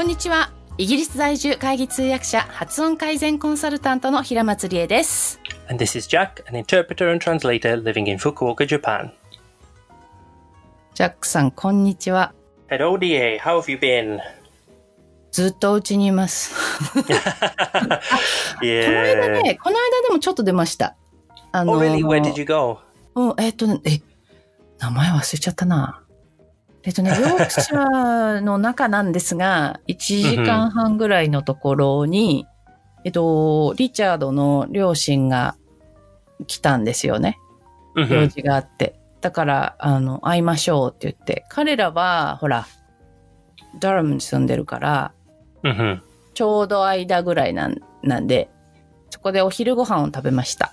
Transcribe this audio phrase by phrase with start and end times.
[0.00, 0.50] こんにちは。
[0.78, 5.38] イギリス在住会議通訳者、発音改善コンサルタントの平松理恵です。
[5.68, 9.10] And this is Jack, an interpreter and translator living in Fukuoka, Japan.
[10.94, 12.32] ジャックさん、こんにちは。
[12.70, 13.38] Hello, DA.
[13.40, 14.20] How have you been?
[15.32, 16.54] ずっとお家にいます。
[16.94, 17.04] この
[18.62, 20.96] 間.ね、この間でもちょっと出ました。
[21.52, 22.02] あ Oh, really?
[22.02, 22.78] Where did you go?
[23.16, 24.00] うん、えっ、とね、え、
[24.78, 25.99] 名前忘れちゃったな。
[26.82, 32.46] えっ、とね、 ヨークシャーの中なんですが、1時間半ぐらいのところに、
[33.04, 35.56] えっと、リチャードの両親が
[36.46, 37.38] 来たんですよね。
[37.96, 38.98] 用 hmm 事があって。
[39.20, 41.44] だから、あの、会いましょうって言って。
[41.48, 42.66] 彼らは、ほら、
[43.78, 45.12] ダラムに住んでるから、
[45.62, 46.00] hmm
[46.34, 48.48] ちょうど間ぐらいなんなんで、
[49.10, 50.72] そこでお昼ご飯を食べました。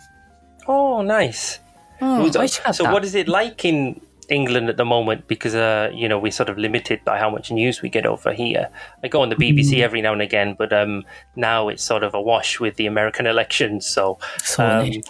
[0.68, 1.62] Oh, nice.
[2.00, 2.92] うん、So- 美味しかっ so, た。
[2.92, 5.27] what is it like in England at the moment?
[5.27, 8.33] Because, uh, you know, we're sort of limited by how much news we get over
[8.33, 8.69] here.
[9.03, 11.05] I go on the BBC every now and again, but um,
[11.37, 13.87] now it's sort of a wash with the American elections.
[13.87, 15.03] So, そうね。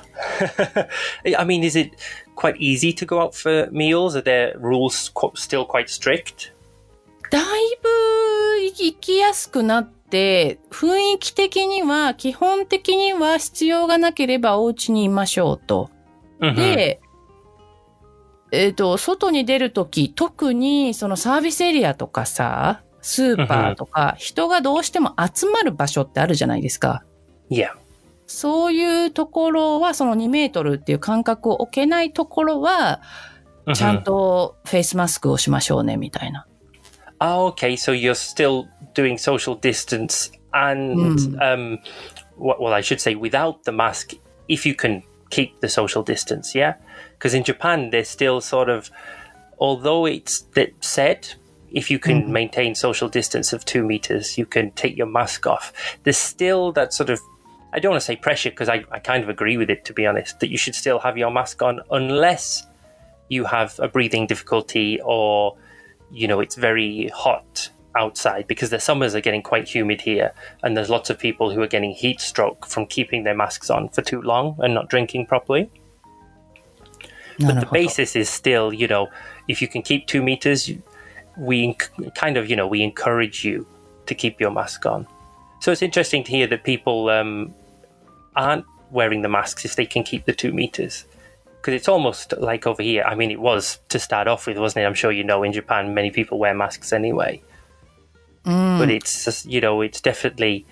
[1.39, 1.93] I mean, is it
[2.35, 4.17] quite easy to go out for meals?
[4.17, 6.53] Are their rules qu- still quite strict?
[7.31, 7.43] だい
[7.83, 7.89] ぶ
[8.63, 15.91] 行きやすくなって、雰囲気的には、基本的には必要がなければお家にいましょうと。
[16.41, 16.55] Mhm.
[16.57, 17.01] で、
[18.52, 27.04] えっ、と、外に出るとき、特にそのサービスエリアとかさ、スーパーとか、人がどうしても集まる場所ってあるじゃないですか。
[27.50, 27.70] yeah.
[28.26, 33.02] そういうところは、その2メートルっていう間隔を置けないところは、
[33.68, 33.74] Mhm.
[33.76, 36.46] ちゃんとフェイスマスクをしましょうね、みたいな。
[37.20, 37.74] Oh, okay.
[37.74, 41.80] So you're still doing social distance and, um,
[42.38, 46.76] well, I should say without the mask, if you can keep the social distance, yeah?
[47.18, 48.92] Because in Japan, they're still sort of,
[49.60, 50.46] although it's
[50.82, 51.34] said
[51.72, 52.32] if you can mm-hmm.
[52.32, 55.74] maintain social distance of two meters, you can take your mask off.
[56.04, 57.20] There's still that sort of,
[57.74, 59.94] I don't want to say pressure because I, I kind of agree with it, to
[59.94, 62.66] be honest, that you should still have your mask on unless
[63.30, 65.58] you have a breathing difficulty or
[66.12, 70.32] you know it's very hot outside because the summers are getting quite humid here
[70.64, 73.90] and there's lots of people who are getting heat stroke from keeping their masks on
[73.90, 75.70] for too long and not drinking properly
[77.40, 79.10] but no, the basis is still, you know,
[79.48, 80.72] if you can keep two meters,
[81.38, 83.68] we inc- kind of, you know, we encourage you
[84.08, 85.08] to keep your mask on.
[85.60, 87.54] So it's interesting to hear that people um,
[88.36, 91.06] aren't wearing the masks if they can keep the two meters.
[91.58, 93.04] Because it's almost like over here.
[93.04, 94.86] I mean, it was to start off with, wasn't it?
[94.88, 97.42] I'm sure you know in Japan, many people wear masks anyway.
[98.46, 98.80] Mm.
[98.80, 100.66] But it's, just, you know, it's definitely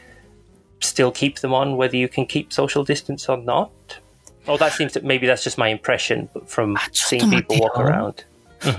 [0.80, 4.00] still keep them on whether you can keep social distance or not.
[4.48, 7.64] Oh that seems to maybe that's just my impression from Ah, seeing ちょっと待ってよ。
[7.64, 8.14] people walk around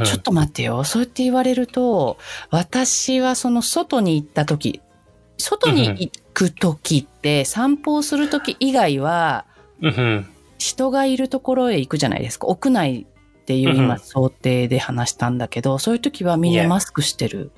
[0.05, 0.85] ちょっと待ってよ。
[0.85, 2.17] そうやって言われると、
[2.51, 4.81] 私はその外に行った時、
[5.39, 9.45] 外に行く時って散歩をする時以外は、
[9.81, 10.25] hmm
[10.59, 12.47] 人がいるところへ行くじゃないですか。
[12.49, 13.07] 屋内
[13.41, 17.53] っていううん今想定で話したんだけど、そういう時はみんな.マスクしてる。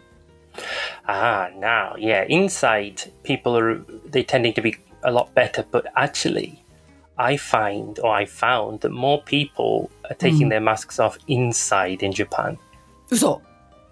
[1.07, 3.81] ah now yeah inside people are
[4.11, 6.59] they tending to be a lot better but actually
[7.19, 10.51] I find or I found that more people are taking mm.
[10.51, 12.59] their masks off inside in Japan.
[13.13, 13.43] So,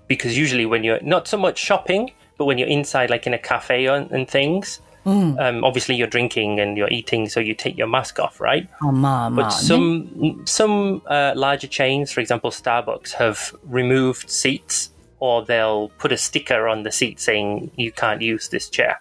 [0.09, 3.39] because usually when you're not so much shopping, but when you're inside, like in a
[3.39, 5.39] cafe and, and things, mm.
[5.41, 8.69] um, obviously you're drinking and you're eating, so you take your mask off, right?
[8.83, 9.43] Oh, ma, ma.
[9.43, 16.13] But some some uh, larger chains, for example, Starbucks, have removed seats, or they'll put
[16.13, 19.01] a sticker on the seat saying you can't use this chair.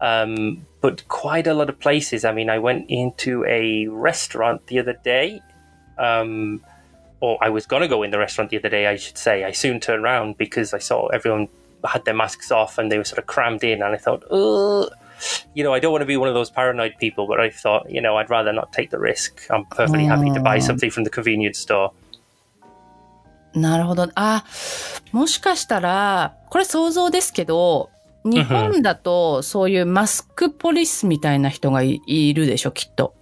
[0.00, 4.79] Um, but quite a lot of places i mean i went into a restaurant the
[4.79, 5.41] other day
[5.97, 6.61] um,
[7.19, 9.43] or i was going to go in the restaurant the other day i should say
[9.43, 11.47] i soon turned around because i saw everyone
[11.85, 14.89] had their masks off and they were sort of crammed in and i thought Ugh.
[15.55, 17.89] you know, I don't want to be one of those paranoid people, but I thought,
[17.89, 19.41] you know, I'd rather not take the risk.
[19.49, 20.61] I'm perfectly happy to buy Mm.
[20.61, 21.91] something from the convenience store.
[23.55, 24.07] なるほど。
[24.13, 24.43] あ、
[25.11, 27.89] もしかしたら、これ想像ですけど、
[28.24, 33.14] 日本だとそういうマスクポリスみたいな人がいいるでしょ、きっと。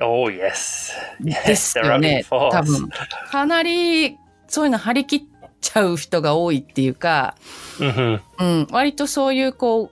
[0.00, 2.24] Oh yes, で yes, す they're よね。
[2.28, 2.88] 多分。
[3.30, 4.16] かなり、
[4.48, 5.22] そういうの張り切っ
[5.60, 7.36] ちゃう人が多いっていうか、
[7.78, 9.90] hmm うん、割とそういうこう、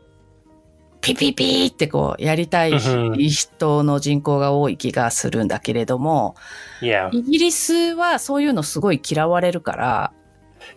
[1.01, 6.37] ピピピーってこうやりたいうん人の人口が多い気がするんだけれども、
[6.81, 10.13] Yeah, イギリスはそういうのすごい嫌われるから、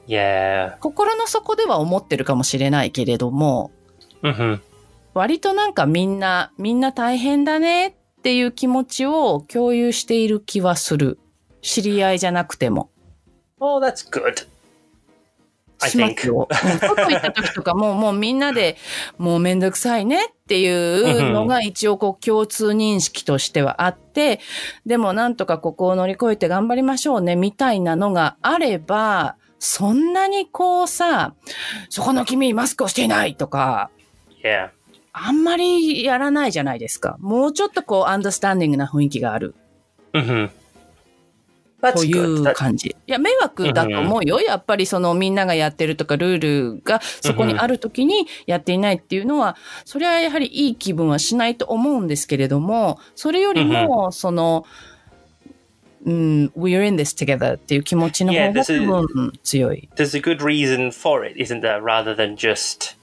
[0.08, 0.78] yeah.
[0.80, 3.72] 心の底では思ってるかもしれないけれども、
[4.34, 4.60] hmm
[5.16, 11.20] 割となんかみんな、みんな大変だねっていう気持ちを共有している気はする。
[11.62, 12.90] 知り合いじゃなくても。
[13.60, 14.46] Oh, that's good.
[15.88, 16.48] しますよ。
[16.50, 18.78] うん外行った時とかも、もうみんなで、
[19.18, 24.40] もうめんどくさいねっていうのが一応こう共通認識としてはあって、
[24.86, 31.34] でもなんとかここを乗り越えて頑張りましょうね、みたいなのがあれば、そんなにこうさ、
[31.90, 33.90] そこの君マスクをしていないとか、
[34.46, 34.70] Yeah.
[35.12, 37.18] あんまりやらないじゃないですか。
[37.20, 39.56] もうちょっとこう、アンダースタンディングな雰囲気がある
[40.14, 40.50] hmm
[41.82, 42.90] That's とい.う感じ。
[42.90, 44.42] いや、迷惑だと思うよ。
[44.42, 46.40] やっぱりそのみんながやってるとか、ルー
[46.76, 49.56] ルがそこにある時にやっていないっていうのは、
[49.86, 54.66] それはやはりいい気分はしないと思うんですけれども、それよりも、その、
[56.06, 59.90] うん、we're in this together っていう気持ちの方 Yeah, が this is- 多分強い。
[59.96, 61.82] There's a good reason for it, isn't there?
[61.82, 62.95] Rather than just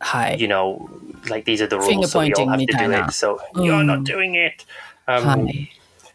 [0.00, 0.34] Hi.
[0.34, 0.88] You know,
[1.28, 3.12] like these are the rules, so we all have to do it.
[3.12, 3.66] So mm.
[3.66, 4.64] you're not doing it.
[5.06, 5.70] Um, Hi.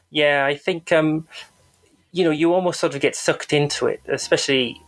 [0.09, 1.27] Yeah, I think um,
[2.11, 4.81] you know you almost sort of get sucked into it, especially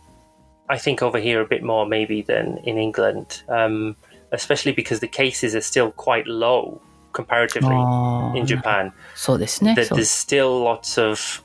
[0.68, 3.96] I think over here a bit more maybe than in England, um,
[4.32, 6.80] especially because the cases are still quite low
[7.12, 8.92] comparatively oh, in Japan.
[9.14, 11.42] So this next, there's still lots of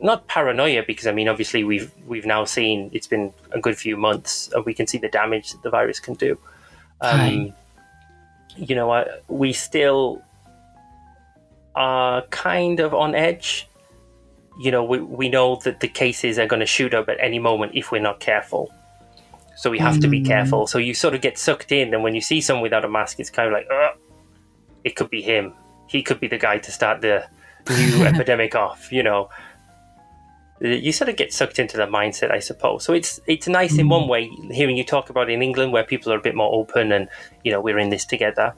[0.00, 3.96] not paranoia because I mean obviously we've we've now seen it's been a good few
[3.96, 6.38] months and we can see the damage that the virus can do.
[7.02, 7.54] Um.
[8.56, 10.22] You know, I, we still
[11.74, 13.68] are kind of on edge.
[14.60, 17.38] You know, we we know that the cases are going to shoot up at any
[17.38, 18.70] moment if we're not careful.
[19.56, 20.66] So we have to be careful.
[20.66, 23.20] So you sort of get sucked in, and when you see someone without a mask,
[23.20, 23.92] it's kind of like, uh,
[24.82, 25.52] it could be him.
[25.86, 27.24] He could be the guy to start the
[27.70, 28.90] new epidemic off.
[28.90, 29.28] You know,
[30.61, 32.83] you sort of get sucked into the mindset, I suppose.
[32.83, 35.83] So it's it's nice in one way hearing you talk about it in England where
[35.83, 37.07] people are a bit more open and
[37.43, 38.53] you know we're in this together.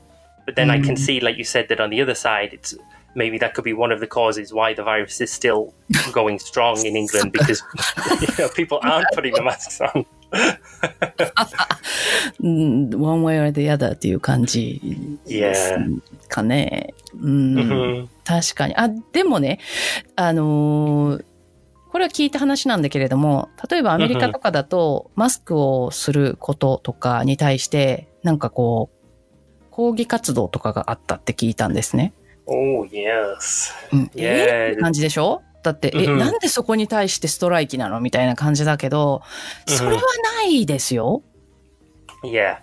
[0.45, 2.75] But then I can see, like you said, that on the other side, it's
[3.13, 5.73] maybe that could be one of the causes why the virus is still
[6.11, 7.61] going strong in England because
[8.21, 10.05] you know people aren't putting the masks on.
[12.41, 14.79] うん、one way or the other っていう感じ
[15.27, 16.01] です Yeah.
[16.29, 16.93] かね。
[17.19, 17.55] うん。
[17.55, 18.07] Mhm.
[18.23, 18.75] 確かに。
[18.77, 19.59] あ、でもね、
[20.15, 21.25] あのー
[21.94, 32.12] これは聞いた話なんだけれども、例えばアメリカとかだと、マスクをすることとかに対して、なんかこう、抗議活動とかがあったって聞いたんですね。
[32.46, 33.72] Oh yes.
[33.92, 35.42] うん.えーって感じでしょ？
[35.62, 39.22] だって、え、うんなんでそこに対してストライキなのみたいな感じだけど、
[39.68, 40.02] それは
[40.42, 41.22] ないですよ。
[42.24, 42.56] Yeah.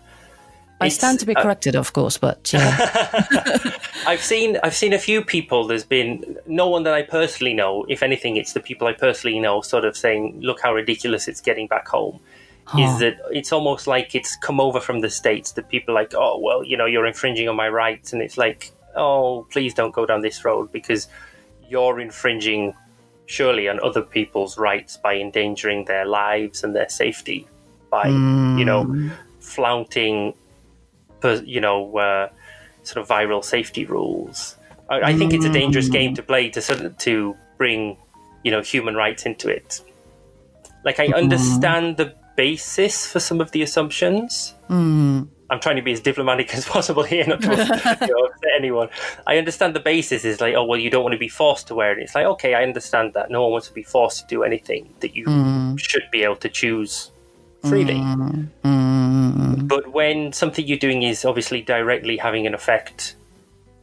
[0.80, 2.60] I stand to be uh, corrected, of course, but yeah.
[4.06, 5.68] I've seen I've seen a few people.
[5.68, 7.86] There's been no one that I personally know.
[7.90, 11.42] If anything, it's the people I personally know, sort of saying, "Look how ridiculous it's
[11.42, 12.20] getting back home."
[12.80, 16.14] Is that it's almost like it's come over from the states that people are like,
[16.16, 19.92] "Oh well, you know, you're infringing on my rights," and it's like, "Oh, please don't
[19.92, 21.08] go down this road because
[21.70, 22.74] you're infringing."
[23.28, 27.48] Surely on other people's rights by endangering their lives and their safety
[27.90, 29.10] by you know
[29.40, 30.34] flaunting
[31.46, 32.28] you know uh,
[32.84, 34.56] sort of viral safety rules.
[34.90, 37.98] I, I think it's a dangerous game to play to sort of, to bring
[38.44, 39.82] you know human rights into it.
[40.84, 41.14] Like I mm-hmm.
[41.16, 44.54] understand the basis for some of the assumptions.
[44.70, 45.28] Mm.
[45.50, 47.50] I'm trying to be as diplomatic as possible here, not to
[48.02, 48.88] you know, anyone.
[49.28, 51.76] I understand the basis is like, oh well, you don't want to be forced to
[51.76, 52.02] wear it.
[52.02, 53.30] It's like, okay, I understand that.
[53.30, 55.80] No one wants to be forced to do anything that you mm.
[55.80, 57.12] should be able to choose
[57.62, 57.96] freely.
[57.96, 58.48] Mm.
[59.32, 59.68] Mm-hmm.
[59.68, 63.16] But when something you're doing is obviously directly having an effect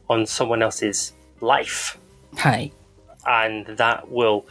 [0.09, 1.97] on someone else's life,
[2.37, 2.71] hi,
[3.27, 4.45] and that will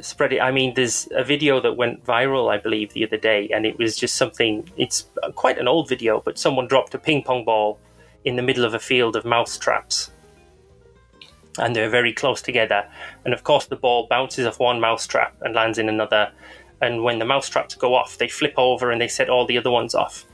[0.00, 0.40] spread it.
[0.40, 3.78] I mean, there's a video that went viral, I believe, the other day, and it
[3.78, 4.68] was just something.
[4.76, 7.78] It's quite an old video, but someone dropped a ping pong ball
[8.24, 10.10] in the middle of a field of mouse traps.
[11.58, 12.88] And they're very close together.
[13.24, 16.30] And of course, the ball bounces off one mouse trap and lands in another.
[16.80, 19.70] And when the mousetraps go off, they flip over and they set all the other
[19.70, 20.24] ones off.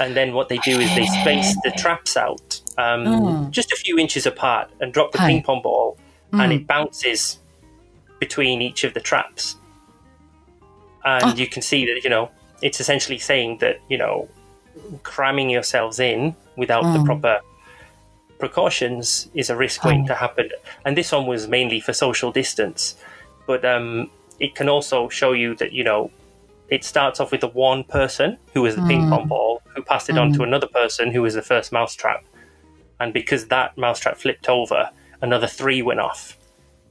[0.00, 3.50] And then what they do is they space the traps out um, hmm.
[3.50, 5.28] just a few inches apart and drop the Hi.
[5.28, 5.98] ping pong ball,
[6.32, 6.52] and hmm.
[6.52, 7.38] it bounces
[8.18, 9.56] between each of the traps.
[11.04, 11.34] And ah.
[11.34, 12.30] you can see that, you know,
[12.62, 14.28] it's essentially saying that, you know,
[15.02, 17.04] cramming yourselves in without the hmm.
[17.04, 17.40] proper
[18.38, 20.48] precautions is a risk waiting to happen.
[20.84, 22.96] And this one was mainly for social distance.
[23.46, 24.10] But um,
[24.40, 26.10] it can also show you that, you know,
[26.68, 28.88] it starts off with the one person who was the hmm.
[28.88, 30.44] ping pong ball, who passed it on to hmm.
[30.44, 32.24] another person who was the first mousetrap.
[33.00, 36.38] And because that mousetrap flipped over, another three went off,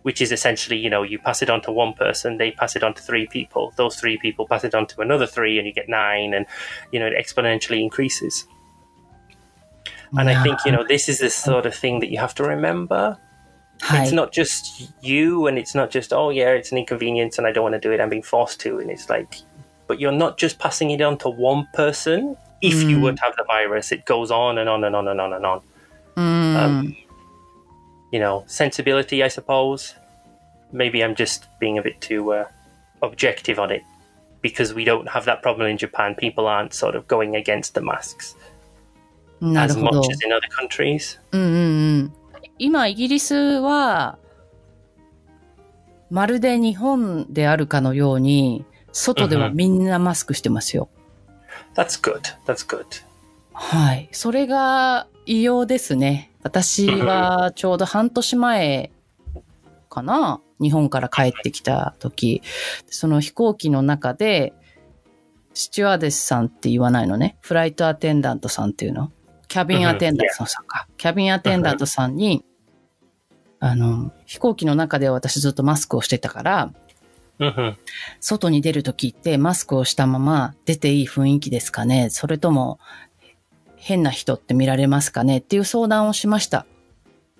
[0.02, 2.84] which is essentially, you know, you pass it on to one person, they pass it
[2.84, 5.74] on to three people, those three people pass it on to another three, and you
[5.74, 6.46] get nine, and,
[6.92, 8.46] you know, it exponentially increases.
[10.18, 12.44] And I think, you know, this is the sort of thing that you have to
[12.44, 13.18] remember.
[13.82, 14.04] Hi.
[14.04, 17.52] It's not just you, and it's not just, oh, yeah, it's an inconvenience and I
[17.52, 18.80] don't want to do it, I'm being forced to.
[18.80, 19.36] And it's like,
[19.88, 22.38] but you're not just passing it on to one person.
[22.62, 22.90] If mm.
[22.90, 25.46] you would have the virus, it goes on and on and on and on and
[25.46, 25.62] on.
[26.16, 26.56] Mm.
[26.56, 26.98] Um,
[28.12, 29.96] you know, sensibility, I suppose.
[30.72, 32.46] Maybe I'm just being a bit too uh,
[33.02, 33.82] objective on it
[34.42, 36.14] because we don't have that problem in Japan.
[36.16, 38.36] People aren't sort of going against the masks
[39.42, 41.18] as much as in other countries.
[41.32, 42.14] Mm-hmm.
[42.58, 44.18] 今、イギリスは、
[46.10, 50.90] まるで日本であるかのように、外ではみんなマスクしてますよ。
[51.76, 52.22] That's good.
[52.46, 52.86] That's good.
[53.54, 54.10] はい。
[54.12, 56.32] それが異様ですね。
[56.44, 58.92] 私はちょうど半年前
[59.90, 62.42] かな日本から帰ってきた時、
[62.88, 64.54] その飛行機の中で、
[65.54, 67.38] スチュワーデスさんって言わないのね。
[67.42, 69.12] フライトアテンダントさんっていうの。
[69.52, 70.88] キャビンアテンダントさんか。
[70.96, 72.46] キャビンアテンダントさんに、
[73.60, 76.74] あの、飛行機の中では私ずっとマスクをしてたから、
[77.38, 77.76] hmm
[78.22, 82.80] 外に出るときってマスクをしたまま出ていい雰囲気ですかねそれとも
[83.78, 86.66] 変な人って見られますかねっていう相談をしました。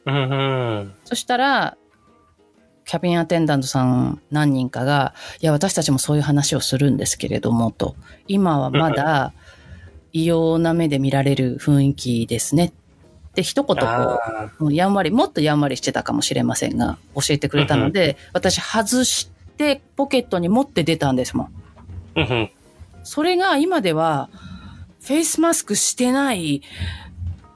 [0.06, 1.78] hmm そしたら、
[2.84, 7.96] キャビンアテンダントさん何人かが、いや、私たちもそういう話をするんですけれども、と。
[8.28, 9.32] 今はまだ
[10.14, 12.66] 異様な目で見られる雰囲気ですね。
[12.66, 21.50] って一言こ Ah, う、もうやんわり、もっとやんわりしてたかもしれませんが、教えてくれたので、私外してポケットに持って出たんですもん。
[22.16, 22.50] hmm
[23.04, 24.30] それが今では、
[25.02, 26.62] フェイスマスクしてない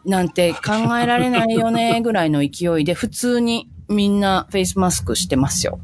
[0.06, 5.80] なんて考えられないよねぐらいの勢いで普通にみんなフェイスマスクしてますよ。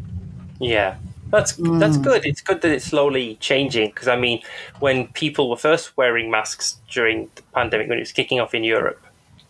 [0.59, 0.95] Yeah.
[1.30, 2.04] That's that's Mm.
[2.04, 2.24] good.
[2.24, 4.40] It's good that it's slowly changing because I mean,
[4.80, 8.62] when people were first wearing masks during the pandemic when it was kicking off in
[8.64, 9.00] Europe,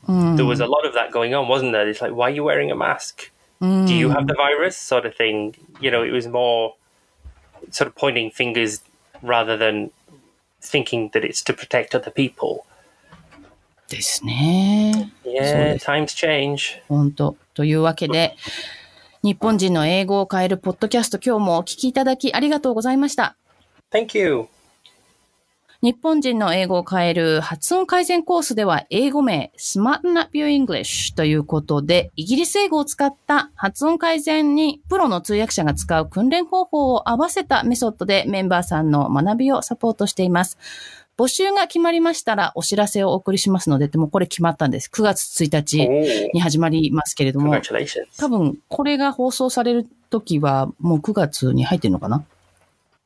[0.08, 0.36] うん。
[0.36, 1.86] there was a lot of that going on, wasn't there?
[1.88, 3.30] It's like, why are you wearing a mask?
[3.60, 4.76] うん Do you have the virus?
[4.76, 5.54] Sort of thing.
[5.80, 6.74] You know, it was more
[7.70, 8.82] sort of pointing fingers
[9.22, 9.90] rather than
[10.62, 12.64] thinking that it's to protect other people.
[13.88, 15.10] ですね。
[15.24, 16.80] Yeah, So- times change.
[16.88, 18.34] 本当というわけで、
[19.23, 23.37] 日本人の英語を変えるポッドキャスト今日もお聞きいただきありがとうございました。
[23.91, 24.47] Thank you.
[25.83, 40.57] 日本人の英語を変える発音改善コースでは英語名 Smarten Up Your English ということでイギリス英語を使った発音改善にプロの通訳者が使う訓練方法を合わせたメソッドでメンバーさんの学びをサポートしています。
[41.17, 44.89] 募集が決まりましたらお知らせをお送りしますので、でもこれ決まったんです。
[44.91, 47.51] 9月1日 Oh, に始まりますけれども.
[48.17, 52.23] 多分これが放送される時はもう9月に入ってるのかな？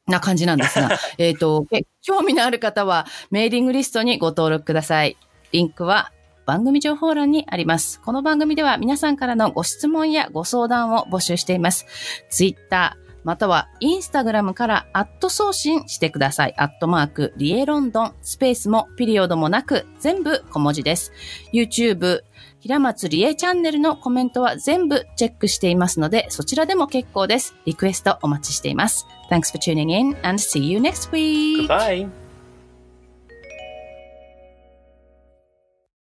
[0.07, 5.17] な感じなんですが、 えっと、え興味のある方はメーリングリストにご登録ください。
[5.51, 6.11] リンクは
[6.45, 7.99] 番組情報欄にあります。
[8.01, 11.87] この番組では皆さんからのご質問やご相談を募集しています。
[12.29, 16.53] ツイッター、またはインスタグラムからアット送信してください。
[16.57, 21.11] アットマーク、リエロンドン、スペースもピリオドもなく、全部小文字です。
[21.51, 22.21] YouTube、
[22.59, 27.55] 平松理恵チャンネルのコメントは全部チェックしていますので、そちらでも結構です。
[27.65, 29.07] リクエストお待ちしています。
[29.31, 31.67] Thanks for tuning in and see you next week!
[31.67, 32.24] Goodbye.